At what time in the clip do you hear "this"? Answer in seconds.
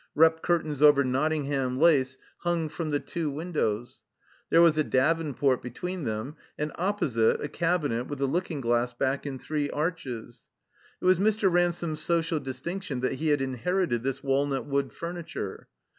14.01-14.23